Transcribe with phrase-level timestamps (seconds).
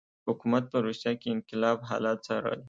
[0.27, 2.59] حکومت په روسیه کې انقلاب حالات څارل.